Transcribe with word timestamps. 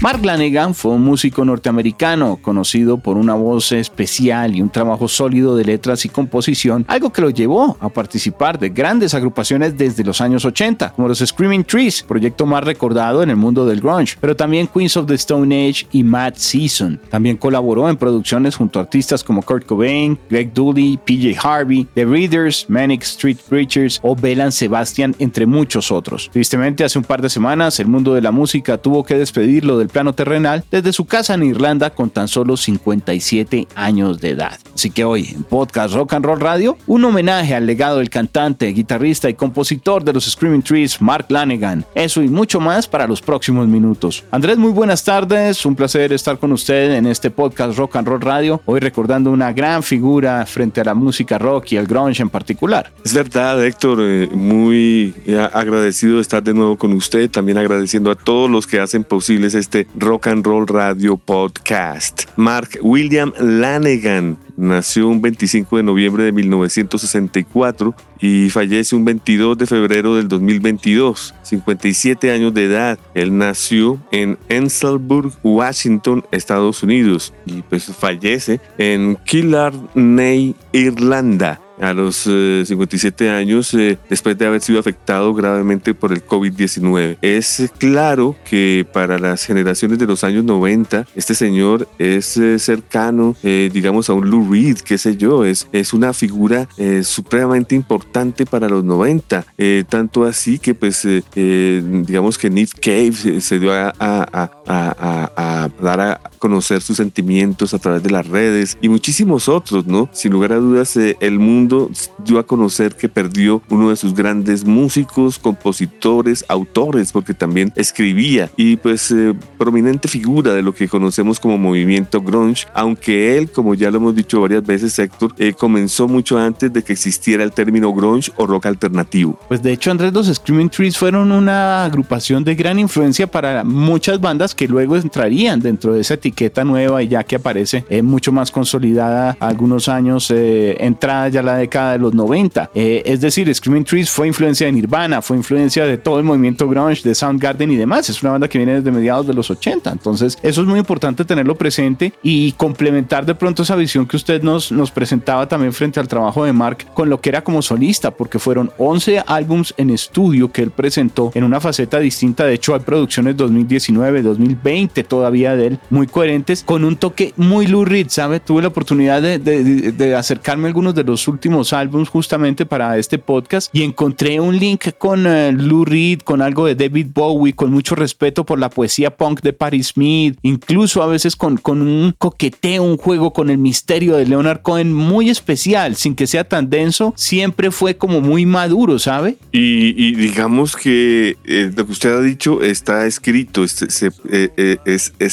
Mark 0.00 0.24
Lanegan 0.24 0.76
fue 0.76 0.92
un 0.92 1.02
músico 1.02 1.44
norteamericano 1.44 2.38
conocido 2.40 2.98
por 2.98 3.16
una 3.16 3.34
voz 3.34 3.72
especial 3.72 4.54
y 4.54 4.62
un 4.62 4.70
trabajo 4.70 5.08
sólido 5.08 5.56
de 5.56 5.64
letras 5.64 6.04
y 6.04 6.08
composición, 6.08 6.84
algo 6.86 7.12
que 7.12 7.20
lo 7.20 7.30
llevó 7.30 7.76
a 7.80 7.88
participar 7.88 8.60
de 8.60 8.68
grandes 8.68 9.12
agrupaciones 9.14 9.76
desde 9.76 10.04
los 10.04 10.20
años 10.20 10.44
80, 10.44 10.92
como 10.92 11.08
los 11.08 11.18
Screaming 11.18 11.64
Trees, 11.64 12.04
proyecto 12.04 12.46
más 12.46 12.62
recordado 12.62 13.24
en 13.24 13.30
el 13.30 13.34
mundo 13.36 13.66
del 13.66 13.80
grunge, 13.80 14.16
pero 14.20 14.36
también 14.36 14.68
Queens 14.68 14.96
of 14.96 15.06
the 15.06 15.16
Stone 15.16 15.68
Age 15.68 15.88
y 15.90 16.04
Mad 16.04 16.34
Season. 16.36 17.00
También 17.10 17.36
colaboró 17.36 17.90
en 17.90 17.96
producciones 17.96 18.54
junto 18.54 18.78
a 18.78 18.82
artistas 18.82 19.24
como 19.24 19.42
Kurt 19.42 19.66
Cobain, 19.66 20.16
Greg 20.30 20.54
Dooley, 20.54 20.96
PJ 21.04 21.36
Harvey, 21.42 21.88
The 21.94 22.04
Readers, 22.04 22.66
Manic 22.68 23.02
Street 23.02 23.38
Preachers 23.48 23.98
o 24.04 24.14
Belan 24.14 24.52
Sebastian, 24.52 25.16
entre 25.18 25.44
muchos 25.44 25.90
otros. 25.90 26.30
Tristemente, 26.32 26.84
hace 26.84 27.00
un 27.00 27.04
par 27.04 27.20
de 27.20 27.28
semanas, 27.28 27.80
el 27.80 27.88
mundo 27.88 28.14
de 28.14 28.22
la 28.22 28.30
música 28.30 28.78
tuvo 28.78 29.02
que 29.02 29.18
despedirlo 29.18 29.76
del 29.76 29.87
plano 29.88 30.12
terrenal 30.12 30.64
desde 30.70 30.92
su 30.92 31.04
casa 31.04 31.34
en 31.34 31.42
Irlanda 31.42 31.90
con 31.90 32.10
tan 32.10 32.28
solo 32.28 32.56
57 32.56 33.68
años 33.74 34.20
de 34.20 34.30
edad. 34.30 34.58
Así 34.74 34.90
que 34.90 35.04
hoy 35.04 35.30
en 35.34 35.42
Podcast 35.42 35.94
Rock 35.94 36.14
and 36.14 36.24
Roll 36.24 36.40
Radio, 36.40 36.78
un 36.86 37.04
homenaje 37.04 37.54
al 37.54 37.66
legado 37.66 37.98
del 37.98 38.10
cantante, 38.10 38.66
guitarrista 38.68 39.28
y 39.28 39.34
compositor 39.34 40.04
de 40.04 40.12
los 40.12 40.26
Screaming 40.26 40.62
Trees, 40.62 41.00
Mark 41.00 41.26
Lanegan. 41.28 41.84
Eso 41.94 42.22
y 42.22 42.28
mucho 42.28 42.60
más 42.60 42.86
para 42.86 43.06
los 43.06 43.20
próximos 43.20 43.66
minutos. 43.66 44.24
Andrés, 44.30 44.58
muy 44.58 44.70
buenas 44.70 45.02
tardes. 45.04 45.64
Un 45.66 45.74
placer 45.74 46.12
estar 46.12 46.38
con 46.38 46.52
usted 46.52 46.94
en 46.94 47.06
este 47.06 47.30
Podcast 47.30 47.76
Rock 47.76 47.96
and 47.96 48.08
Roll 48.08 48.20
Radio. 48.20 48.60
Hoy 48.66 48.80
recordando 48.80 49.30
una 49.30 49.52
gran 49.52 49.82
figura 49.82 50.44
frente 50.46 50.80
a 50.80 50.84
la 50.84 50.94
música 50.94 51.38
rock 51.38 51.72
y 51.72 51.76
el 51.76 51.86
grunge 51.86 52.22
en 52.22 52.30
particular. 52.30 52.92
Es 53.04 53.14
verdad, 53.14 53.64
Héctor. 53.64 53.98
Eh, 54.00 54.28
muy 54.32 55.14
agradecido 55.52 56.16
de 56.16 56.22
estar 56.22 56.42
de 56.42 56.54
nuevo 56.54 56.76
con 56.76 56.92
usted. 56.92 57.30
También 57.30 57.58
agradeciendo 57.58 58.10
a 58.10 58.14
todos 58.14 58.50
los 58.50 58.66
que 58.66 58.80
hacen 58.80 59.04
posibles 59.04 59.54
este 59.54 59.77
Rock 59.96 60.28
and 60.28 60.44
Roll 60.44 60.66
Radio 60.66 61.16
Podcast. 61.16 62.24
Mark 62.36 62.78
William 62.82 63.32
Lanegan 63.38 64.38
nació 64.56 65.08
un 65.08 65.22
25 65.22 65.76
de 65.76 65.82
noviembre 65.82 66.24
de 66.24 66.32
1964 66.32 67.94
y 68.20 68.50
fallece 68.50 68.96
un 68.96 69.04
22 69.04 69.58
de 69.58 69.66
febrero 69.66 70.16
del 70.16 70.28
2022, 70.28 71.34
57 71.42 72.32
años 72.32 72.52
de 72.54 72.64
edad. 72.64 72.98
Él 73.14 73.36
nació 73.36 73.98
en 74.10 74.38
Enselburg, 74.48 75.32
Washington, 75.42 76.24
Estados 76.32 76.82
Unidos 76.82 77.32
y 77.46 77.62
pues 77.62 77.84
fallece 77.86 78.60
en 78.78 79.16
Killarney, 79.24 80.56
Irlanda 80.72 81.60
a 81.80 81.92
los 81.92 82.16
57 82.16 83.26
eh, 83.26 83.30
años 83.30 83.72
eh, 83.74 83.98
después 84.08 84.36
de 84.36 84.46
haber 84.46 84.60
sido 84.60 84.80
afectado 84.80 85.34
gravemente 85.34 85.94
por 85.94 86.12
el 86.12 86.24
COVID-19. 86.24 87.18
Es 87.22 87.70
claro 87.78 88.36
que 88.48 88.86
para 88.92 89.18
las 89.18 89.44
generaciones 89.44 89.98
de 89.98 90.06
los 90.06 90.24
años 90.24 90.44
90, 90.44 91.06
este 91.14 91.34
señor 91.34 91.88
es 91.98 92.36
eh, 92.36 92.58
cercano, 92.58 93.36
digamos, 93.42 94.10
a 94.10 94.12
un 94.12 94.30
Lou 94.30 94.52
Reed, 94.52 94.78
qué 94.78 94.98
sé 94.98 95.16
yo, 95.16 95.44
es, 95.44 95.68
es 95.72 95.92
una 95.92 96.12
figura 96.12 96.68
supremamente 97.02 97.74
importante 97.74 98.46
para 98.46 98.68
los 98.68 98.84
90, 98.84 99.44
tanto 99.88 100.24
así 100.24 100.58
que 100.58 100.74
pues 100.74 101.06
digamos 101.34 102.38
que 102.38 102.50
Nick 102.50 102.78
Cave 102.80 103.40
se, 103.40 103.58
dio 103.58 103.72
a, 103.72 103.92
a, 103.98 104.50
a, 104.66 105.30
a, 105.36 105.68
dar 105.80 106.00
a 106.00 106.20
conocer 106.38 106.82
sus 106.82 106.96
sentimientos 106.96 107.74
a 107.74 107.78
través 107.78 108.02
de 108.02 108.10
las 108.10 108.26
redes 108.26 108.78
y 108.80 108.88
muchísimos 108.88 109.48
otros, 109.48 109.86
¿no? 109.86 110.08
Sin 110.12 110.32
lugar 110.32 110.52
a 110.52 110.56
dudas, 110.56 110.96
el 110.96 111.38
mundo 111.38 111.90
dio 112.24 112.38
a 112.38 112.46
conocer 112.46 112.96
que 112.96 113.08
perdió 113.08 113.62
uno 113.68 113.90
de 113.90 113.96
sus 113.96 114.14
grandes 114.14 114.64
músicos, 114.64 115.38
compositores, 115.38 116.44
autores, 116.48 117.12
porque 117.12 117.34
también 117.34 117.72
escribía 117.76 118.50
y 118.56 118.76
pues 118.76 119.10
eh, 119.10 119.34
prominente 119.58 120.08
figura 120.08 120.54
de 120.54 120.62
lo 120.62 120.74
que 120.74 120.88
conocemos 120.88 121.40
como 121.40 121.58
movimiento 121.58 122.22
grunge, 122.22 122.66
aunque 122.74 123.36
él, 123.36 123.50
como 123.50 123.74
ya 123.74 123.90
lo 123.90 123.98
hemos 123.98 124.14
dicho 124.14 124.40
varias 124.40 124.64
veces, 124.64 124.98
Héctor, 124.98 125.34
eh, 125.38 125.52
comenzó 125.52 126.08
mucho 126.08 126.38
antes 126.38 126.72
de 126.72 126.82
que 126.82 126.92
existiera 126.92 127.44
el 127.44 127.52
término 127.52 127.92
grunge 127.92 128.32
o 128.36 128.46
rock 128.46 128.66
alternativo. 128.66 129.38
Pues 129.48 129.62
de 129.62 129.72
hecho, 129.72 129.90
Andrés, 129.90 130.12
los 130.12 130.26
Screaming 130.26 130.70
Trees 130.70 130.96
fueron 130.96 131.32
una 131.32 131.84
agrupación 131.84 132.44
de 132.44 132.54
gran 132.54 132.78
influencia 132.78 133.26
para 133.26 133.64
muchas 133.64 134.20
bandas 134.20 134.54
que 134.54 134.68
luego 134.68 134.96
entrarían 134.96 135.60
dentro 135.60 135.94
de 135.94 136.00
esa 136.00 136.16
etiqueta 136.28 136.64
nueva 136.64 137.02
y 137.02 137.08
ya 137.08 137.24
que 137.24 137.36
aparece 137.36 137.84
eh, 137.88 138.02
mucho 138.02 138.32
más 138.32 138.50
consolidada 138.50 139.36
algunos 139.40 139.88
años 139.88 140.30
entrada 140.30 141.28
ya 141.28 141.42
la 141.42 141.56
década 141.56 141.92
de 141.92 141.98
los 141.98 142.14
90. 142.14 142.70
Eh, 142.74 143.02
es 143.04 143.20
decir, 143.20 143.52
Screaming 143.54 143.84
Trees 143.84 144.10
fue 144.10 144.26
influencia 144.26 144.66
de 144.66 144.72
Nirvana, 144.72 145.22
fue 145.22 145.36
influencia 145.36 145.84
de 145.86 145.98
todo 145.98 146.18
el 146.18 146.24
movimiento 146.24 146.68
grunge, 146.68 147.02
de 147.02 147.14
Soundgarden 147.14 147.70
y 147.70 147.76
demás. 147.76 148.08
Es 148.08 148.22
una 148.22 148.32
banda 148.32 148.48
que 148.48 148.58
viene 148.58 148.74
desde 148.74 148.90
mediados 148.90 149.26
de 149.26 149.34
los 149.34 149.50
80. 149.50 149.90
Entonces, 149.90 150.38
eso 150.42 150.60
es 150.62 150.66
muy 150.66 150.78
importante 150.78 151.24
tenerlo 151.24 151.56
presente 151.56 152.12
y 152.22 152.52
complementar 152.52 153.26
de 153.26 153.34
pronto 153.34 153.62
esa 153.62 153.76
visión 153.76 154.06
que 154.06 154.16
usted 154.16 154.42
nos, 154.42 154.72
nos 154.72 154.90
presentaba 154.90 155.48
también 155.48 155.72
frente 155.72 156.00
al 156.00 156.08
trabajo 156.08 156.44
de 156.44 156.52
Mark 156.52 156.86
con 156.94 157.08
lo 157.08 157.20
que 157.20 157.30
era 157.30 157.42
como 157.42 157.62
solista, 157.62 158.10
porque 158.10 158.38
fueron 158.38 158.70
11 158.78 159.24
álbums 159.26 159.74
en 159.76 159.90
estudio 159.90 160.50
que 160.52 160.62
él 160.62 160.70
presentó 160.70 161.30
en 161.34 161.44
una 161.44 161.60
faceta 161.60 161.98
distinta. 161.98 162.44
De 162.44 162.54
hecho, 162.54 162.74
hay 162.74 162.80
producciones 162.80 163.36
2019, 163.36 164.22
2020 164.22 165.04
todavía 165.04 165.56
de 165.56 165.68
él, 165.68 165.78
muy 165.90 166.06
coherentes, 166.18 166.64
con 166.64 166.82
un 166.82 166.96
toque 166.96 167.32
muy 167.36 167.68
Lou 167.68 167.84
Reed, 167.84 168.08
¿sabe? 168.08 168.40
Tuve 168.40 168.62
la 168.62 168.68
oportunidad 168.68 169.22
de, 169.22 170.16
acercarme 170.16 170.64
a 170.64 170.66
algunos 170.66 170.92
de 170.96 171.04
los 171.04 171.28
últimos 171.28 171.72
álbumes 171.72 172.08
justamente 172.08 172.66
para 172.66 172.98
este 172.98 173.20
podcast 173.20 173.72
y 173.72 173.84
encontré 173.84 174.40
un 174.40 174.58
link 174.58 174.86
con 174.98 175.24
uh, 175.24 175.52
Lou 175.52 175.84
Reed, 175.84 176.22
con 176.22 176.42
algo 176.42 176.66
de 176.66 176.74
David 176.74 177.06
Bowie, 177.14 177.52
con 177.52 177.70
mucho 177.70 177.94
respeto 177.94 178.44
por 178.44 178.58
la 178.58 178.68
poesía 178.68 179.16
punk 179.16 179.42
de 179.42 179.52
Patti 179.52 179.80
Smith, 179.84 180.36
incluso 180.42 181.04
a 181.04 181.06
veces 181.06 181.36
con, 181.36 181.60
un 181.64 182.12
coqueteo, 182.18 182.82
un 182.82 182.96
juego 182.96 183.32
con 183.32 183.48
el 183.48 183.58
misterio 183.58 184.16
de 184.16 184.26
Leonard 184.26 184.62
Cohen 184.62 184.92
muy 184.92 185.30
especial, 185.30 185.94
sin 185.94 186.16
que 186.16 186.26
sea 186.26 186.42
tan 186.42 186.68
denso, 186.68 187.14
siempre 187.16 187.70
fue 187.70 187.96
como 187.96 188.20
muy 188.20 188.44
maduro, 188.44 188.98
¿sabe? 188.98 189.36
Y, 189.52 190.16
digamos 190.16 190.74
que 190.74 191.36
eh, 191.44 191.70
lo 191.76 191.86
que 191.86 191.92
usted 191.92 192.10
ha 192.10 192.20
dicho 192.20 192.60
está 192.60 193.06
escrito, 193.06 193.62
es, 193.62 194.02
eh, 194.28 194.78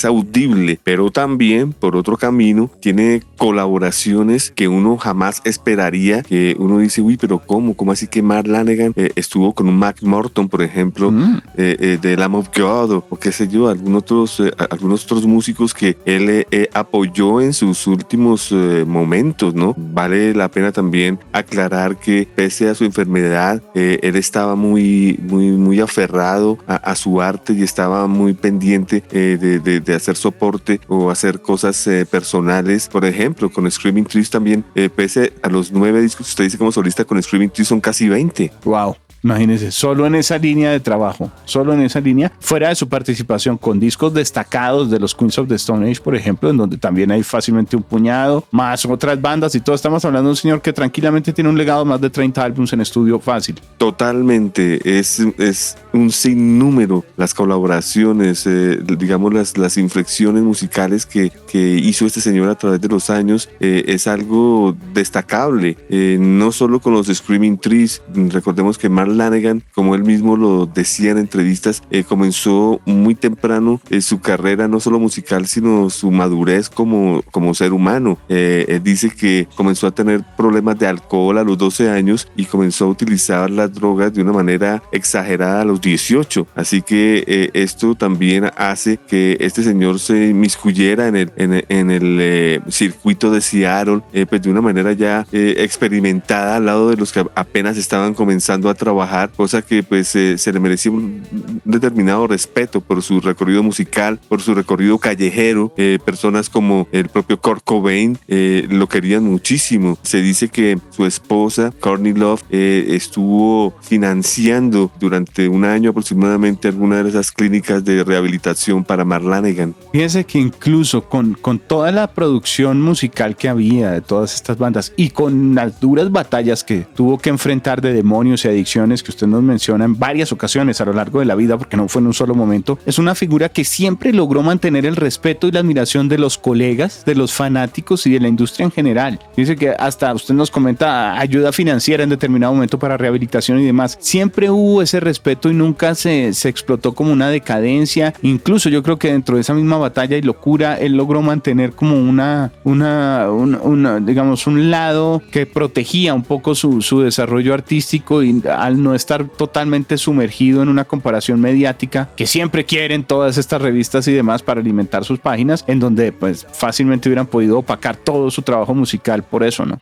audible, 0.04 0.75
pero 0.84 1.12
también 1.12 1.74
por 1.74 1.96
otro 1.96 2.18
camino 2.18 2.70
tiene 2.80 3.22
colaboraciones 3.38 4.52
que 4.52 4.68
uno 4.68 4.98
jamás 4.98 5.42
esperaría 5.46 6.24
que 6.24 6.56
uno 6.60 6.80
dice, 6.80 7.02
uy, 7.02 7.18
pero 7.18 7.40
¿cómo? 7.40 7.76
¿Cómo 7.76 7.92
así 7.92 8.08
que 8.08 8.22
Mark 8.22 8.48
Lanegan 8.48 8.94
eh, 8.96 9.12
estuvo 9.16 9.54
con 9.54 9.68
un 9.68 9.78
Mac 9.78 10.02
Morton, 10.02 10.50
por 10.50 10.62
ejemplo, 10.62 11.12
mm. 11.12 11.42
eh, 11.58 11.78
eh, 11.80 12.00
de 12.02 12.18
Lamb 12.18 12.36
of 12.36 12.50
God 12.56 12.92
o, 13.10 13.20
qué 13.20 13.32
sé 13.32 13.48
yo, 13.48 13.70
algunos 13.70 14.04
otros, 14.04 14.44
algunos 14.70 15.06
otros 15.06 15.26
músicos 15.26 15.74
que 15.74 15.98
él 16.06 16.46
apoyó 16.74 17.42
en 17.42 17.54
sus 17.54 17.88
últimos 17.88 18.52
momentos, 18.86 19.54
¿no? 19.56 19.74
Vale 19.78 20.34
la 20.34 20.50
pena 20.50 20.72
también 20.72 21.20
aclarar 21.32 21.98
que 21.98 22.28
pese 22.36 22.70
a 22.70 22.76
su 22.76 22.84
enfermedad, 22.84 23.64
él 23.74 24.16
estaba 24.16 24.56
muy, 24.56 25.20
muy, 25.24 25.52
muy 25.52 25.80
aferrado 25.80 26.58
a, 26.68 26.96
su 26.96 27.22
arte 27.22 27.54
y 27.54 27.64
estaba 27.64 28.08
muy 28.08 28.34
pendiente 28.34 29.04
de, 29.10 29.60
de, 29.60 29.94
hacer 29.94 30.16
soporte 30.16 30.65
o 30.88 31.10
hacer 31.10 31.42
cosas 31.42 31.88
personales. 32.10 32.88
Por 32.88 33.06
ejemplo, 33.06 33.52
con 33.52 33.70
Screaming 33.70 34.06
Trees 34.06 34.30
también, 34.30 34.64
pese 34.96 35.34
a 35.42 35.50
los 35.50 35.72
nueve 35.72 36.02
discos, 36.02 36.30
usted 36.30 36.46
dice 36.46 36.58
como 36.58 36.72
solista 36.72 37.06
con 37.06 37.22
Screaming 37.22 37.50
Trees 37.50 37.68
son 37.68 37.82
casi 37.82 38.10
20. 38.10 38.52
Wow. 38.64 38.96
Imagínense, 39.26 39.72
solo 39.72 40.06
en 40.06 40.14
esa 40.14 40.38
línea 40.38 40.70
de 40.70 40.80
trabajo, 40.80 41.32
solo 41.46 41.74
en 41.74 41.82
esa 41.82 42.00
línea, 42.00 42.32
fuera 42.40 42.70
de 42.70 42.76
su 42.76 42.88
participación 42.88 43.58
con 43.58 43.80
discos 43.80 44.14
destacados 44.14 44.92
de 44.92 45.00
los 45.00 45.16
Queens 45.16 45.40
of 45.40 45.48
the 45.48 45.56
Stone 45.56 45.90
Age, 45.90 46.00
por 46.00 46.16
ejemplo, 46.16 46.52
en 46.52 46.58
donde 46.58 46.78
también 46.78 47.10
hay 47.10 47.24
fácilmente 47.24 47.76
un 47.76 47.82
puñado, 47.82 48.46
más 48.52 48.86
otras 48.86 49.20
bandas 49.20 49.56
y 49.56 49.62
todo. 49.62 49.76
Estamos 49.76 50.06
hablando 50.06 50.28
de 50.28 50.34
un 50.34 50.38
señor 50.38 50.62
que 50.62 50.72
tranquilamente 50.72 51.34
tiene 51.34 51.50
un 51.50 51.58
legado 51.58 51.80
de 51.80 51.90
más 51.90 52.02
de 52.02 52.12
30 52.12 52.44
álbumes 52.44 52.72
en 52.74 52.82
estudio 52.82 53.20
fácil. 53.20 53.60
Totalmente, 53.80 54.80
es, 55.00 55.20
es 55.40 55.76
un 55.92 56.12
sinnúmero 56.12 57.04
las 57.18 57.34
colaboraciones, 57.34 58.46
eh, 58.46 58.78
digamos 58.96 59.34
las, 59.34 59.58
las 59.58 59.78
inflexiones 59.78 60.44
musicales 60.44 61.08
que, 61.08 61.32
que 61.52 61.60
hizo 61.60 62.06
este 62.06 62.22
señor 62.22 62.48
a 62.50 62.56
través 62.56 62.80
de 62.80 62.90
los 62.90 63.10
años, 63.10 63.50
eh, 63.60 63.86
es 63.88 64.06
algo 64.06 64.78
destacable, 64.94 65.78
eh, 65.90 66.18
no 66.20 66.52
solo 66.52 66.80
con 66.80 66.94
los 66.94 67.08
Screaming 67.08 67.58
Trees, 67.58 68.04
recordemos 68.14 68.78
que 68.78 68.88
Mark 68.88 69.15
Lanegan, 69.18 69.64
como 69.74 69.96
él 69.96 70.04
mismo 70.04 70.38
lo 70.38 70.66
decía 70.66 71.12
en 71.12 71.18
entrevistas, 71.18 71.84
comenzó 72.08 72.82
muy 72.86 73.16
temprano 73.16 73.82
su 74.02 74.20
carrera, 74.20 74.68
no 74.68 74.80
solo 74.80 75.00
musical, 75.00 75.48
sino 75.48 75.90
su 75.90 76.12
madurez 76.12 76.70
como, 76.70 77.22
como 77.32 77.54
ser 77.54 77.74
humano. 77.74 78.18
él 78.28 78.82
dice 78.84 79.10
que 79.10 79.48
comenzó 79.56 79.88
a 79.88 79.92
tener 79.92 80.24
problemas 80.36 80.78
de 80.78 80.88
alcohol 80.88 81.38
a 81.38 81.44
los 81.44 81.58
12 81.58 81.90
años 81.90 82.28
y 82.36 82.46
comenzó 82.46 82.86
a 82.86 82.90
utilizar 82.90 83.50
las 83.50 83.74
drogas 83.74 84.14
de 84.14 84.22
una 84.22 84.34
manera 84.34 84.82
exagerada 84.92 85.62
a 85.62 85.66
los 85.66 85.82
18. 85.82 86.48
Así 86.56 86.82
que 86.82 87.24
eh, 87.28 87.50
esto 87.54 87.96
también 87.96 88.52
hace 88.56 88.98
que 88.98 89.38
este 89.40 89.64
señor 89.64 90.00
se 90.00 90.34
miscuyera 90.34 91.08
en 91.08 91.16
el, 91.16 91.32
en, 91.36 91.92
el 91.92 92.18
eh, 92.20 92.62
circuito 92.70 93.32
de 93.32 93.42
Seattle 93.42 94.02
eh, 94.14 94.26
pues 94.26 94.42
de 94.42 94.50
una 94.50 94.62
manera 94.62 94.94
ya 94.94 95.26
experimentada 95.32 96.58
al 96.58 96.66
lado 96.66 96.90
de 96.90 96.98
los 96.98 97.12
que 97.12 97.26
apenas 97.36 97.78
estaban 97.78 98.14
comenzando 98.14 98.70
a 98.70 98.74
trabajar, 98.74 99.05
cosa 99.36 99.62
que 99.62 99.84
pues 99.84 100.08
se 100.08 100.54
le 100.54 100.60
merecía 100.60 100.92
un 100.92 101.24
determinado 101.64 102.28
respeto 102.28 102.82
por 102.82 103.02
su 103.02 103.22
recorrido 103.22 103.64
musical, 103.64 104.20
por 104.28 104.42
su 104.42 104.54
recorrido 104.54 104.98
callejero. 104.98 105.74
personas 106.06 106.50
como 106.50 106.88
el 106.92 107.10
propio 107.10 107.40
Kurt 107.40 107.64
Cobain 107.64 108.18
lo 108.28 108.88
querían 108.88 109.24
muchísimo. 109.24 109.98
Se 110.02 110.22
dice 110.22 110.50
que 110.50 110.78
su 110.92 111.06
esposa, 111.06 111.72
Courtney 111.80 112.14
Love, 112.14 112.44
estuvo 112.50 113.74
financiando 113.82 114.92
durante 115.00 115.48
un 115.48 115.66
año 115.66 115.92
aproximadamente 115.92 116.68
alguna 116.68 117.04
de 117.04 117.10
esas 117.10 117.32
clínicas 117.32 117.84
de 117.86 118.04
rehabilitación 118.04 118.84
para 118.84 119.06
Marlanegan. 119.06 119.76
Fíjense 119.92 120.24
que 120.24 120.40
incluso 120.40 121.04
con, 121.08 121.34
con 121.34 121.60
toda 121.60 121.92
la 121.92 122.08
producción 122.08 122.82
musical 122.82 123.36
que 123.36 123.50
había 123.50 123.92
de 123.92 124.02
todas 124.02 124.36
estas 124.36 124.58
bandas 124.58 124.94
y 124.96 125.10
con 125.10 125.56
las 125.56 125.80
duras 125.80 126.12
batallas 126.12 126.64
que 126.64 126.86
tuvo 126.96 127.18
que 127.18 127.30
enfrentar 127.30 127.82
de 127.82 127.94
demonios 127.94 128.46
y 128.46 128.48
adicciones 128.86 129.04
que 129.04 129.12
usted 129.12 129.28
nos 129.28 129.44
menciona 129.44 129.86
en 129.86 129.98
varias 129.98 130.32
ocasiones 130.32 130.82
a 130.82 130.86
lo 130.86 130.94
largo 130.94 131.20
de 131.20 131.26
la 131.26 131.36
vida, 131.36 131.58
porque 131.58 131.78
no 131.78 131.88
fue 131.88 132.02
en 132.02 132.08
un 132.08 132.14
solo 132.14 132.36
momento, 132.36 132.80
es 132.86 133.00
una 133.00 133.16
figura 133.16 133.50
que 133.50 133.64
siempre 133.64 134.14
logró 134.14 134.42
mantener 134.42 134.86
el 134.86 134.96
respeto 134.96 135.48
y 135.48 135.52
la 135.52 135.60
admiración 135.60 136.08
de 136.08 136.18
los 136.18 136.38
colegas, 136.38 137.04
de 137.06 137.16
los 137.16 137.34
fanáticos 137.34 138.06
y 138.08 138.12
de 138.12 138.20
la 138.20 138.28
industria 138.28 138.66
en 138.66 138.72
general. 138.72 139.20
Dice 139.36 139.56
que 139.56 139.70
hasta 139.70 140.14
usted 140.14 140.34
nos 140.34 140.52
comenta 140.52 141.20
ayuda 141.20 141.52
financiera 141.52 142.04
en 142.04 142.10
determinado 142.10 142.54
momento 142.54 142.80
para 142.80 142.98
rehabilitación 142.98 143.60
y 143.60 143.66
demás. 143.66 143.98
Siempre 144.00 144.50
hubo 144.50 144.82
ese 144.82 145.00
respeto 145.00 145.50
y 145.50 145.54
nunca 145.54 145.96
se, 145.96 146.34
se 146.34 146.50
explotó 146.50 146.94
como 146.94 147.12
una 147.12 147.30
decadencia. 147.30 148.14
Incluso 148.22 148.70
yo 148.70 148.84
creo 148.84 148.98
que 148.98 149.12
dentro 149.12 149.36
de 149.36 149.42
esa 149.42 149.54
misma 149.54 149.78
batalla 149.78 150.18
y 150.18 150.22
locura, 150.22 150.78
él 150.80 150.94
logró 150.94 151.22
mantener 151.22 151.74
como 151.74 151.98
una, 151.98 152.52
una, 152.64 153.30
una, 153.30 154.00
digamos, 154.00 154.48
un 154.48 154.70
lado 154.70 155.22
que 155.32 155.46
protegía 155.46 156.14
un 156.14 156.24
poco 156.24 156.56
su, 156.56 156.82
su 156.82 157.02
desarrollo 157.02 157.54
artístico 157.54 158.24
y 158.24 158.42
al 158.50 158.75
no 158.78 158.96
estar 158.96 159.28
totalmente 159.28 159.98
sumergido 159.98 160.62
en 160.62 160.70
una 160.70 160.86
comparación 160.86 161.40
mediática 161.40 162.10
que 162.16 162.28
siempre 162.28 162.66
quieren 162.66 163.04
todas 163.04 163.38
estas 163.38 163.62
revistas 163.62 164.08
y 164.08 164.14
demás 164.14 164.44
para 164.44 164.62
alimentar 164.62 165.04
sus 165.06 165.20
páginas, 165.20 165.64
en 165.68 165.80
donde 165.80 166.12
pues 166.12 166.46
fácilmente 166.52 167.10
hubieran 167.10 167.28
podido 167.28 167.60
opacar 167.60 167.98
todo 167.98 168.32
su 168.32 168.42
trabajo 168.42 168.74
musical 168.74 169.24
por 169.24 169.44
eso, 169.44 169.66
¿no? 169.66 169.80